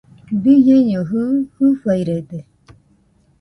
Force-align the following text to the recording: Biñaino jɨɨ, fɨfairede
Biñaino 0.41 0.99
jɨɨ, 1.09 1.25
fɨfairede 1.53 2.39